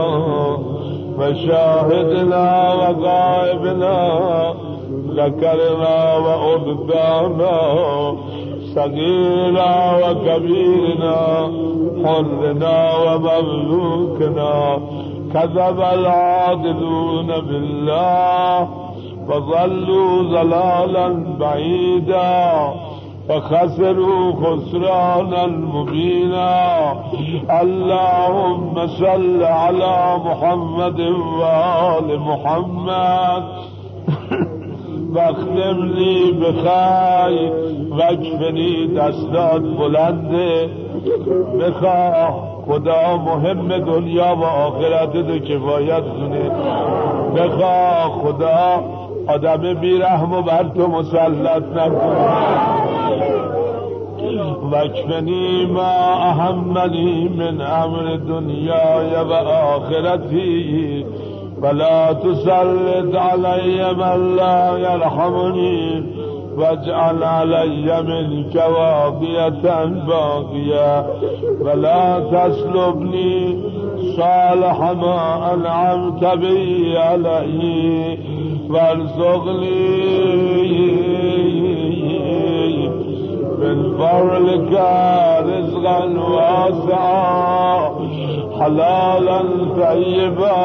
[1.19, 3.97] وشاهدنا وغائبنا
[5.15, 7.57] ذكرنا وأنثانا
[8.75, 11.17] صغيرنا وكبيرنا
[12.05, 14.77] حرنا ومملوكنا
[15.34, 18.67] كذب العاقدون بالله
[19.27, 21.07] فظلوا ضلالا
[21.39, 22.73] بعيدا
[23.30, 26.93] فخسروا خسرانا مبينا
[27.61, 30.99] اللهم صل على محمد
[31.39, 33.43] وآل محمد.
[35.15, 37.53] واختم لي بخير
[37.91, 40.69] واكفني دستات بلنده
[41.59, 46.51] بخواه خدا مهم دنیا و آخرت دو کفایت کنه
[47.36, 48.84] بخواه خدا
[49.34, 52.51] آدم بیرحم و بر تو مسلط نکنه
[54.71, 55.91] وکفنی ما
[56.29, 61.05] اهمنی من امر دنیای و آخرتی.
[61.61, 66.03] ولا تسلط علی من لا يرحمني
[66.57, 71.05] واجعل علي منك واقية باقية
[71.61, 73.57] ولا تسلبني
[74.17, 78.17] صالح ما أنعمت به علي
[78.72, 79.91] وارزقني
[83.59, 84.72] من فضلك
[85.45, 86.05] رزقا
[86.36, 87.89] واسعا
[88.59, 89.41] حلالا
[89.82, 90.61] طيبا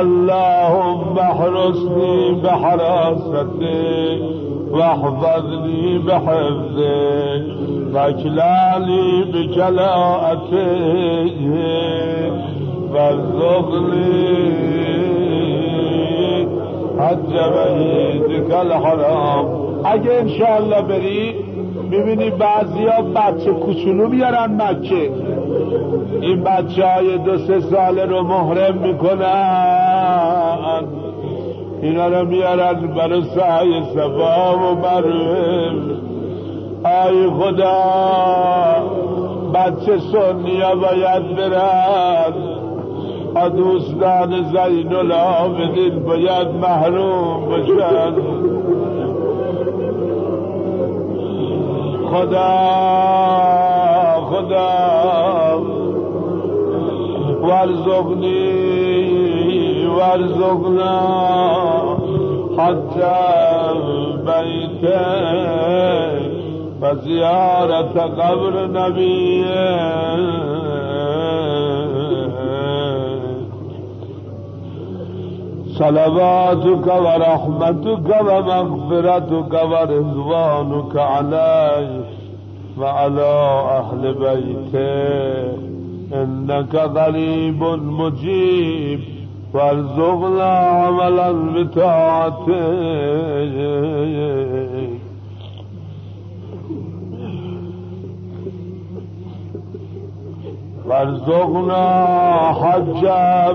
[0.00, 3.60] اللهم احرسني بحراستك
[4.70, 7.44] واحفظني بحفظك
[7.94, 10.52] واكلاني بكلاءتك
[12.92, 14.65] وارزقني
[17.00, 17.32] حج
[18.28, 21.34] بیتک الحرام اگه انشاءالله بری
[21.90, 25.10] می‌بینی بعضی ها بچه کوچولو بیارن مکه.
[26.20, 30.84] این بچه های دو سه ساله رو محرم می‌کنن.
[31.82, 35.70] اینا رو میارن برای سعی صفا و مروه
[36.84, 37.82] آی خدا
[39.54, 42.55] بچه سنیا باید برن.
[43.44, 48.14] دوستان زین العابدین باید محروم بشن
[52.10, 52.56] خدا
[54.30, 54.96] خدا.
[57.46, 58.66] وارزقنی
[59.86, 60.98] وارزقنا
[62.58, 63.16] حتى
[64.26, 65.06] بیته
[66.80, 69.76] و زیارت قبر نبیه
[75.78, 82.00] صلواتك ورحمتك ومغفرتك ورضوانك عليه
[82.78, 83.32] وعلى
[83.78, 85.66] أهل بيته
[86.22, 87.62] إنك غريب
[88.00, 89.00] مجيب
[89.54, 92.46] وارزقنا عملا بطاعتك.
[100.86, 101.84] وارزقنا
[102.60, 103.04] حج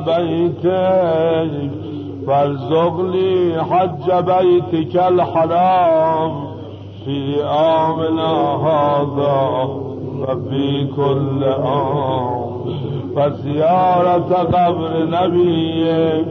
[0.05, 1.80] بيتك.
[2.28, 6.32] وارزقني حج بيتك الحرام
[7.05, 8.32] في عامنا
[8.67, 9.67] هذا
[10.22, 12.41] وفي كل عام
[13.15, 16.26] وزيارة قبر نبيك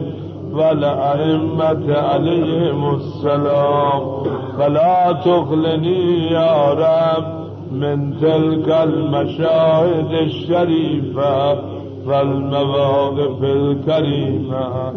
[0.53, 4.23] والأئمة عليهم السلام.
[4.57, 7.25] فلا تخلني يا رب
[7.71, 11.59] من تلك المشاهد الشريفة.
[12.07, 14.93] والمواقف الكريمة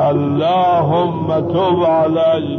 [0.00, 2.58] اللهم تب علي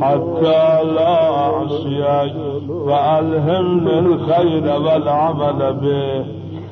[0.00, 2.34] حتى لا أعصيك
[2.68, 6.24] وألهمني الخير والعمل به.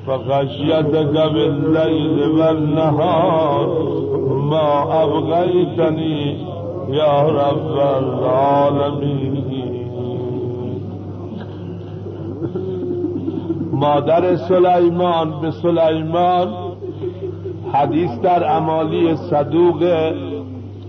[0.09, 3.67] وخشيتك بالليل والنهار.
[4.51, 6.19] ما أبغيتني
[6.89, 9.37] يا رب العالمين.
[13.73, 16.66] مادر سلیمان به سلیمان
[17.77, 20.13] حدیث در امالی صدوق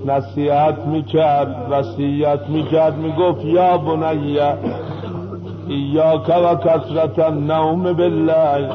[0.05, 4.53] نصیحت می‌کرد وسیعت می‌کرد می‌گفت یا بنیه
[5.67, 8.69] ایاک و کسرت النوم بالله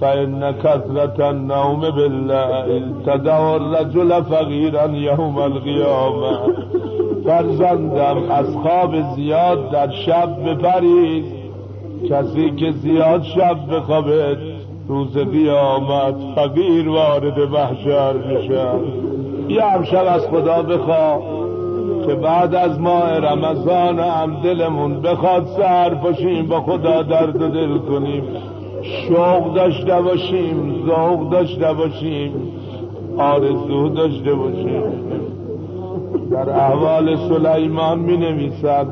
[0.00, 6.36] فإن کسرت النوم بالله تدع الرجل فقیرا یوم القیامه
[7.24, 11.24] فرزندم از خواب زیاد در شب بپرید
[12.10, 14.51] کسی که زیاد شب بخوابد
[14.92, 18.66] روز قیامت فقیر وارد محشر میشه.
[19.48, 21.18] یه امشب از خدا بخوا
[22.06, 28.22] که بعد از ماه رمضان هم دلمون بخواد سر باشیم با خدا درد دل کنیم.
[28.82, 32.32] شوق داشته باشیم ذوق داشته باشیم
[33.18, 34.82] آرزو داشته باشیم.
[36.30, 38.86] در احوال سلیمان می نویسد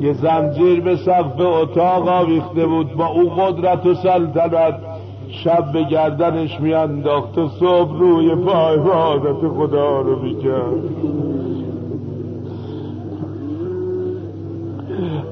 [0.00, 4.93] یه زنجیر به سقف اتاق آویخته بود با او قدرت و سلطنت.
[5.30, 10.84] شب به گردنش میانداخت و صبح روی پای عبادت خدا رو می‌کرد.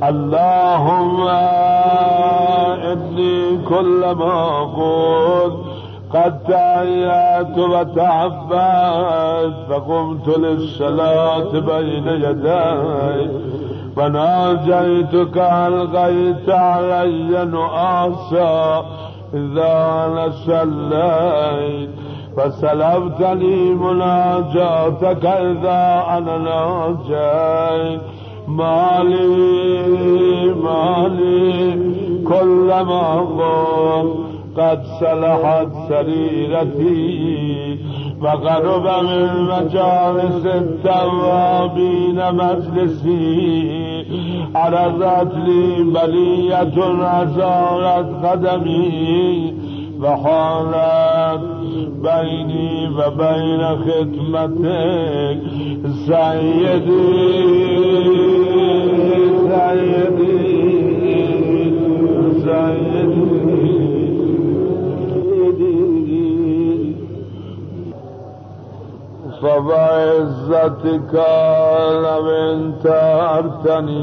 [0.03, 1.21] اللهم
[2.85, 5.53] انی کل ما قلت
[6.15, 13.31] قد تعیت و تعبد فقمت للصلاة بین یدی
[13.97, 18.85] وناجيتك ألقيت علي نؤاسا
[19.35, 19.73] إذا
[20.07, 21.91] أنا صليت
[22.37, 28.01] فسلبتني مناجاتك إذا أنا ناجيت.
[28.49, 29.29] مالي
[30.65, 31.79] مالي
[32.29, 34.13] كلما قلت
[34.57, 37.33] قد صلحت سريرتي.
[38.23, 43.92] وقرب من مجالس التوابين مجلسي.
[44.55, 49.55] عرضت لي بلية عزارت قدمي
[50.01, 51.43] وحالت
[52.03, 55.39] بيني وبين ختمتك
[56.07, 57.03] سيدي
[58.73, 59.13] سيدي
[59.49, 60.32] سيدي.
[69.43, 71.15] فبعزتك
[72.05, 74.03] لو انتهرتني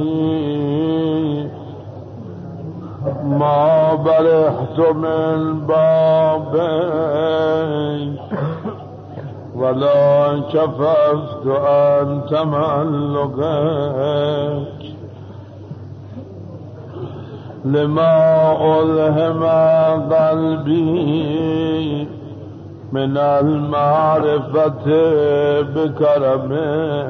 [3.23, 6.55] ما برحت من بابك
[9.55, 13.59] ولا كففت عن تملقك
[17.65, 19.43] لما ألهم
[20.13, 22.07] قلبي
[22.91, 24.85] من المعرفة
[25.61, 27.09] بكرمه.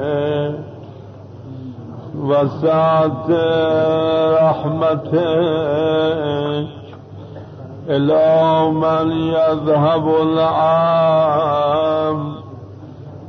[2.18, 3.26] وسعة
[4.42, 5.14] رحمتك
[7.88, 11.60] إلى من يذهب العام.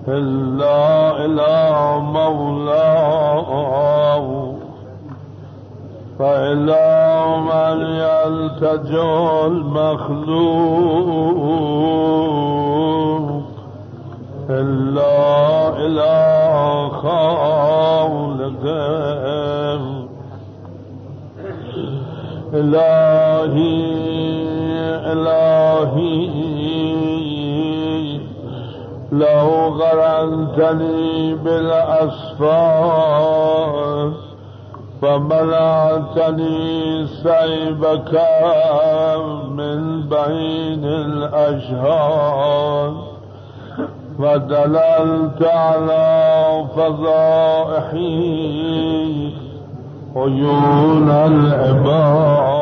[0.07, 3.51] إلا إلى مولاه.
[6.21, 10.61] فإلى من يلتجو المخلوق
[14.49, 16.19] إلا إلى
[17.01, 18.41] خالقه
[22.53, 23.81] إلهي
[25.11, 26.31] إلهي
[29.11, 29.49] لو
[29.79, 33.30] غرنتني بالأصفار
[35.01, 36.61] فملأتني
[37.07, 38.21] سيبك
[39.49, 42.31] من بين الأشهار
[44.19, 48.11] فدللت على فضائحي
[50.15, 52.61] عيون العباد.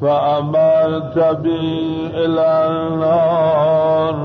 [0.00, 4.16] فأمرت بي إلى النار.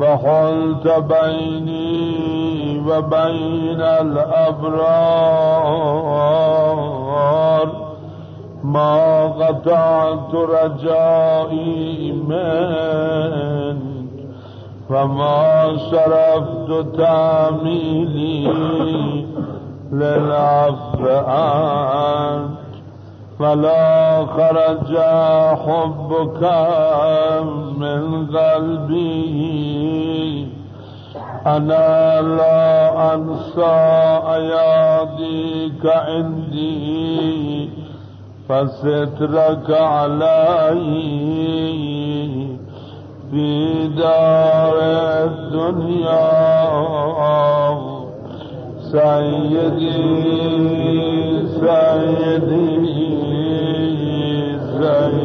[0.00, 1.81] فحلت بيني
[2.86, 5.02] وبين الأبرار.
[8.64, 13.76] ما قطعت رجائي من
[14.88, 18.46] فما صرفت تعميلي
[19.92, 21.06] للعفو
[23.38, 24.96] فلا خرج
[25.64, 26.42] حبك
[27.78, 28.02] من
[28.36, 30.11] قلبي.
[31.46, 33.76] أنا لا أنسى
[34.36, 37.70] أياديك عندي
[38.48, 40.82] فسترك علي
[43.30, 44.76] في دار
[45.24, 46.42] الدنيا.
[48.92, 49.92] سيدي
[51.60, 52.66] سيدي
[54.78, 55.21] سيدي.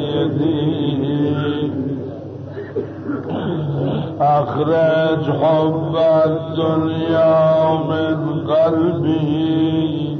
[4.22, 5.96] أخرج حب
[6.26, 10.18] الدنيا من قلبي.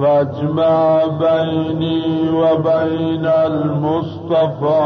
[0.00, 4.84] فاجمع بيني وبين المصطفى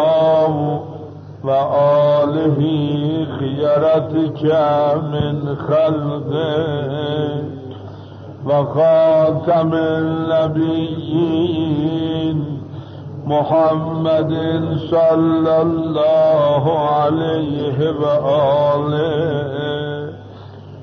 [1.45, 2.61] وآله
[3.39, 4.43] خيرتك
[5.13, 7.45] من خلقك
[8.47, 9.71] وخاتم
[10.85, 12.58] النبيين
[13.29, 14.33] محمد
[14.91, 19.59] صلى الله عليه وآله.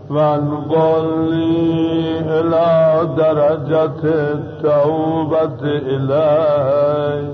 [0.10, 1.34] وانقل
[2.30, 2.72] إلى
[3.18, 7.30] درجة التوبة إليك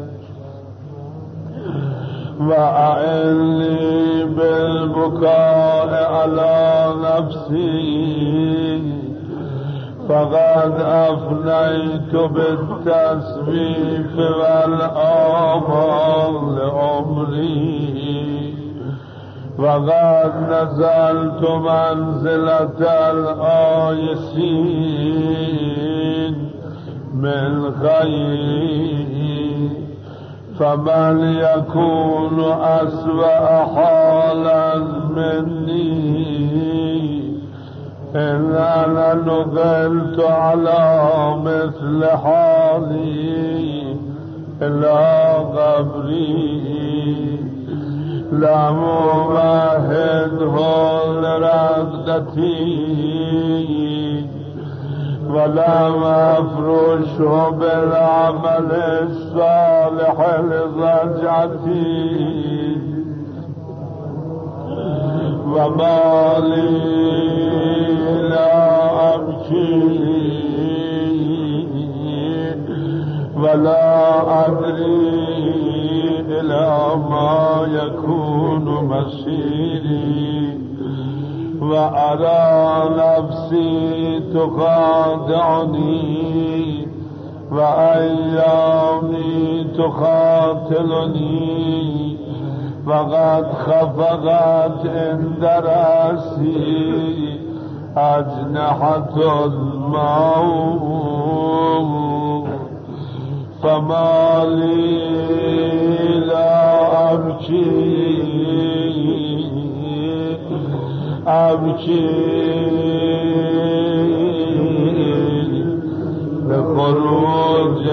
[2.42, 3.80] وأعني
[4.26, 6.60] بالبكاء على
[7.04, 9.01] نفسي.
[10.12, 18.56] فقد أفنيت بالتسويف والآمال لعمري
[19.60, 22.80] وقد نزلت منزلة
[25.02, 26.52] الآيسين
[27.14, 29.12] من خير
[30.60, 34.78] فمن يكون أسوأ حالا
[35.16, 36.61] مني
[38.16, 43.96] إن أنا نزلت على مثل حالي
[44.62, 47.40] إلى قبري
[48.32, 50.58] لا ممهده
[51.22, 52.62] لردتي
[55.30, 61.92] ولا مفروشه بالعمل الصالح لضجعتي.
[65.48, 67.41] وما لي
[79.22, 80.58] مسيري
[81.62, 85.88] وأرى نفسي تخادعني
[87.52, 89.24] وأيامي
[89.78, 91.32] تقاتلني
[92.86, 97.40] فقد خفقت عند رأسي
[97.98, 99.16] أجنحة
[99.46, 101.02] الموت.
[103.64, 105.22] فما لي
[106.20, 107.91] لا أبكي
[111.28, 112.10] أبكي
[116.50, 117.86] لخروج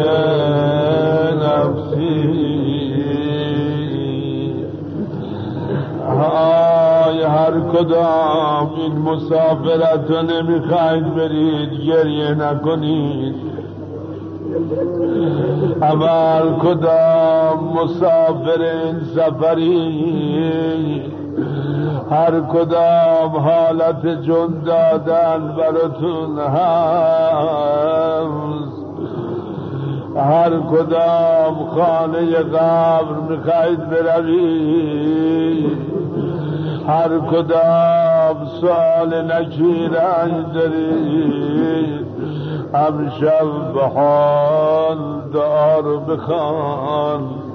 [1.43, 2.49] نفسي
[6.09, 13.35] های هر کدام این مسافرت نمی‌خواید برید گریه نکنید.
[15.83, 21.03] اول کدام مسافر این سفری؟
[22.11, 27.29] هر کدام حالت جن دادن براتون هست.
[30.17, 35.79] هر کدام خانه قبر می‌خواید بروید.
[36.89, 42.07] هر کدام سال نکیرنج دارید.
[42.75, 44.99] امشب به حال
[45.33, 47.48] دار بخوان.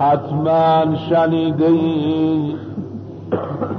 [0.00, 2.56] حتما شنیده ای.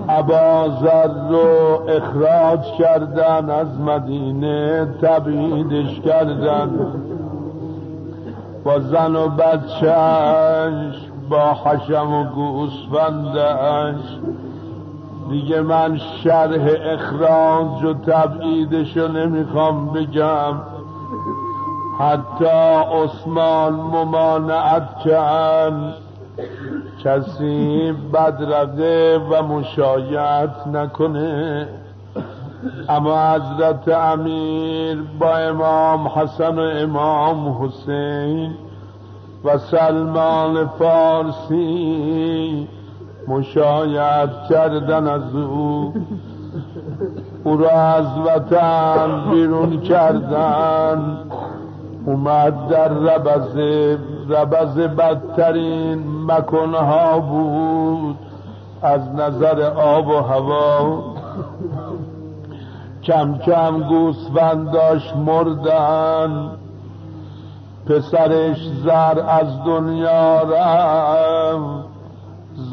[0.09, 6.70] عبازر رو اخراج کردن از مدینه تبعیدش کردن.
[8.63, 10.95] با زن و بچهش
[11.30, 14.01] با حشم و گوسفندش
[15.30, 20.53] دیگه من شرح اخراج و تبعیدشو نمی‌خوام بگم.
[21.99, 22.45] حتی
[23.03, 25.93] عثمان ممانعت کن.
[27.04, 31.68] کسی بدرقه و مشایعت نکنه.
[32.90, 38.52] اما حضرت امیر با امام حسن و امام حسین
[39.44, 42.68] و سلمان فارسی
[43.28, 45.94] مشایعت کردن از او.
[47.44, 51.18] او را از وطن بیرون کردن.
[52.06, 53.98] اومد در ربزه
[54.30, 58.16] ربزه بدترین مکنها بود.
[58.82, 61.04] از نظر آب و هوا.
[63.04, 66.52] کم کم گوسفنداش مردن.
[67.86, 71.90] پسرش زر از دنیا رفت.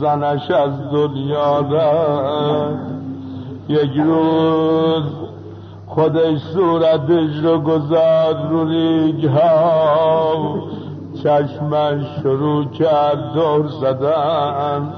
[0.01, 2.97] زنش از دنیا رفت.
[3.69, 5.05] یک روز
[5.87, 8.71] خودش صورتش رو گذار رو
[9.29, 10.76] ها
[11.27, 14.93] چشمش شروع کرد دور زدن.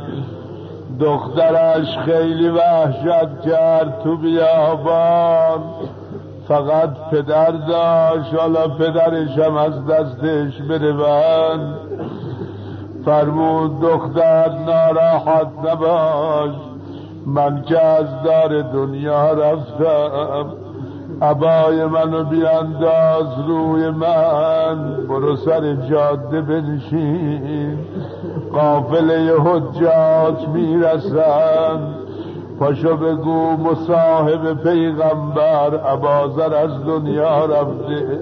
[1.01, 5.61] دخترش خیلی وحشت کرد تو بیابان.
[6.49, 11.74] فقط پدر داشت حالا پدرش هم از دستش بند
[13.05, 16.55] فرمود دختر ناراحت نباش
[17.26, 20.68] من که از دار دنیا رفتم.
[21.23, 27.79] عبای منو بیانداز روی من برو سر جاده بنشین.
[28.53, 31.81] قافله حجاج می‌رسن.
[32.59, 38.21] پاشو بگو مصاحب پیغمبر عبازر از دنیا رفته.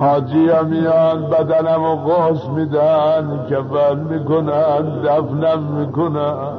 [0.00, 6.52] حاجی میان بدنم و غص میدن کفن می‌کنن دفنم می‌کنن.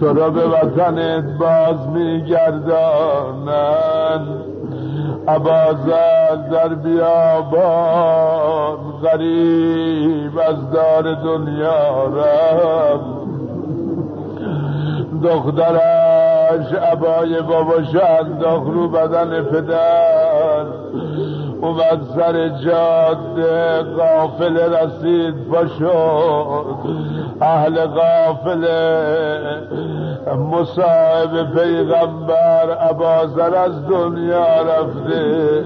[0.00, 3.58] تو را به وطنت باز میگردانن
[5.28, 13.18] عبازر در بیابان غریب از دار دنیا رفت
[15.22, 20.64] دخترش عبای باباش انداخت رو بدن پدر.
[21.60, 26.64] اومد سر جاده قافل رسید پاشد
[27.40, 28.66] اهل قافل
[30.36, 35.64] مصاحب پیغمبر عبازر از دنیا رفته.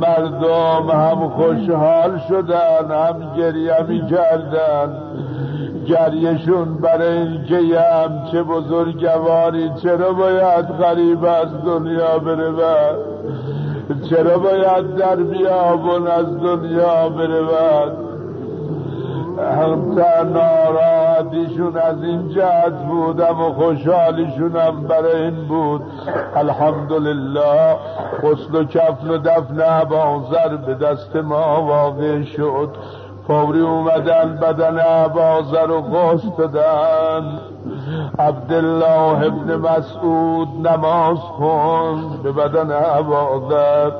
[0.00, 4.96] مردم هم خوشحال شدن هم گریه می کردن
[5.86, 12.52] گریشون برای اینکه یه همچه بزرگواری چرا باید غریب از دنیا بره؟
[14.10, 18.14] چرا باید در بیابون از دنیا برود
[19.38, 19.98] هم
[20.32, 25.82] ناراحتیشون از این جهت بودم و خوشحالیشونم برای این بود.
[26.36, 27.76] الحمدلله
[28.22, 32.68] غسل و کفن و دفن عبازر به دست ما واقع شد.
[33.26, 37.40] فوری اومدن بدن عبازر و غسل دادن.
[38.18, 43.92] عبدالله ابن مسعود نماز خون به بدن عبادت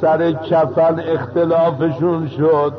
[0.00, 2.72] سر کفن اختلافشون شد.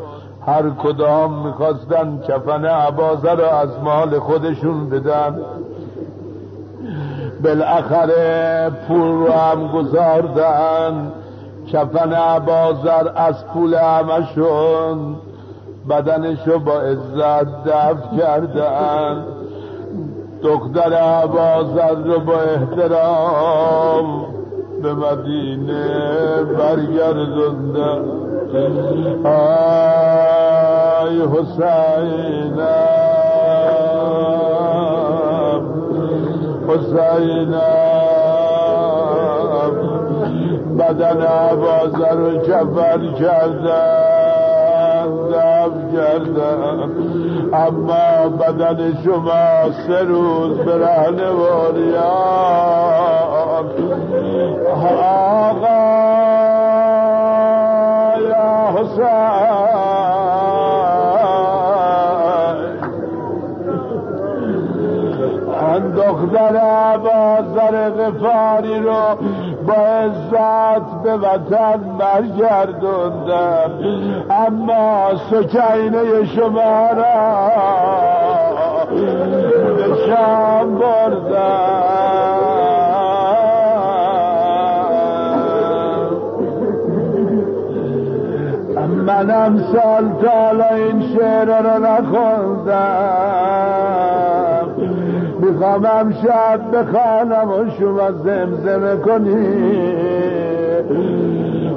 [0.48, 5.40] هر کدام می‌خواستن کفن عبازه رو از مال خودشون بدن.
[7.44, 11.12] بالاخره پول رو هم گذاردن
[11.72, 15.16] کفن عبازر از پول همشون
[15.90, 19.26] بدنشو با عزت دفت کردن.
[20.46, 24.26] دختر عبازر رو با احترام
[24.84, 28.02] به مدینه برگردوندن
[29.26, 32.60] آی حسین
[36.68, 37.56] حسین
[40.80, 43.00] بدن عبازر رو کفر
[45.32, 46.92] کردن کردم
[47.54, 52.06] اما بدن شما سه روز به رهنواریان
[55.12, 55.66] آقا
[58.22, 59.46] یا حسین.
[65.96, 69.18] دختر عبازر غفاری رو
[69.68, 73.72] با عزت به وطن برگردوندم.
[74.30, 77.52] اما سکینه شما را
[79.76, 82.06] به شام بردم.
[89.06, 93.36] منم سال تالا این شعر رو نخوندم.
[95.56, 99.58] می‌خوام امشب بخوانم و شما زمزمه کنی.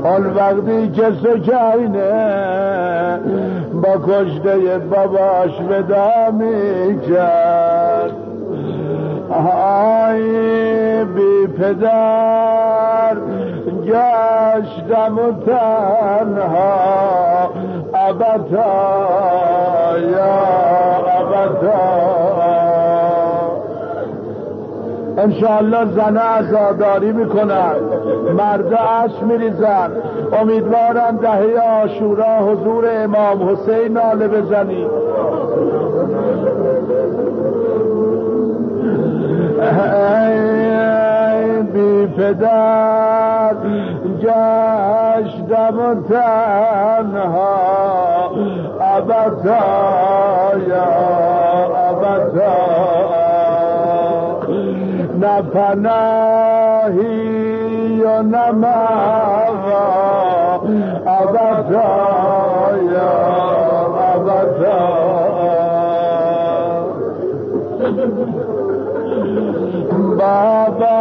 [0.04, 2.10] آن وقتی که سکینه
[3.72, 8.12] با کشته باباش ودا می‌کرد.
[10.08, 13.16] آی بی پدر
[13.86, 16.78] گشتم و تنها.
[17.94, 18.68] ابتا
[19.98, 20.34] یا
[21.20, 22.67] ابتا
[25.18, 27.74] انشاءالله زنه ازاداری می‌کنن
[28.36, 29.90] مرد اش میریزن.
[30.40, 34.86] امیدوارم دهه آشورا حضور امام حسین ناله بزنی.
[41.72, 43.54] بی پدر
[44.22, 45.76] گشتم
[46.08, 47.58] تنها.
[48.80, 49.64] ابدا
[50.68, 50.86] یا
[51.90, 53.27] ابدا.
[55.20, 57.08] نه پناهی
[58.02, 58.52] و نه
[61.06, 61.92] ابدا
[62.92, 63.12] یا
[64.14, 64.88] ابدا
[70.18, 70.98] بابا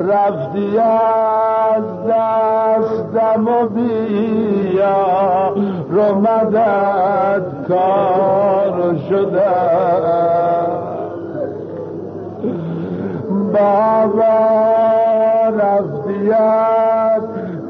[0.00, 5.54] رفتی از دستم و بیا
[5.90, 10.69] رو مدد کار شده.
[13.52, 14.34] بابا
[15.48, 17.22] رفتی از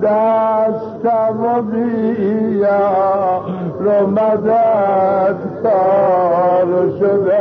[0.03, 3.45] دستم و بیا
[3.81, 7.41] رو مدد کار شده.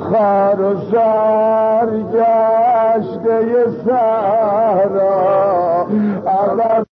[0.00, 5.12] خار و سار گشته سهرا.